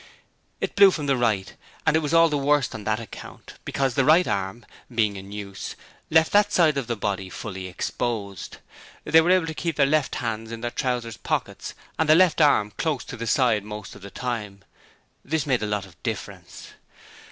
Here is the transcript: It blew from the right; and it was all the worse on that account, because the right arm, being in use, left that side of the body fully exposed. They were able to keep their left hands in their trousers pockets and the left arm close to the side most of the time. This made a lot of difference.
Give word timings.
It 0.59 0.75
blew 0.75 0.89
from 0.89 1.05
the 1.05 1.15
right; 1.15 1.53
and 1.85 1.95
it 1.95 1.99
was 1.99 2.11
all 2.11 2.27
the 2.27 2.35
worse 2.35 2.73
on 2.73 2.85
that 2.85 2.99
account, 2.99 3.59
because 3.63 3.93
the 3.93 4.03
right 4.03 4.27
arm, 4.27 4.65
being 4.91 5.15
in 5.15 5.31
use, 5.31 5.75
left 6.09 6.31
that 6.31 6.51
side 6.51 6.75
of 6.75 6.87
the 6.87 6.95
body 6.95 7.29
fully 7.29 7.67
exposed. 7.67 8.57
They 9.03 9.21
were 9.21 9.29
able 9.29 9.45
to 9.45 9.53
keep 9.53 9.75
their 9.75 9.85
left 9.85 10.15
hands 10.15 10.51
in 10.51 10.61
their 10.61 10.71
trousers 10.71 11.17
pockets 11.17 11.75
and 11.99 12.09
the 12.09 12.15
left 12.15 12.41
arm 12.41 12.71
close 12.77 13.03
to 13.03 13.15
the 13.15 13.27
side 13.27 13.63
most 13.63 13.93
of 13.93 14.01
the 14.01 14.09
time. 14.09 14.63
This 15.23 15.45
made 15.45 15.61
a 15.61 15.67
lot 15.67 15.85
of 15.85 16.01
difference. 16.01 16.69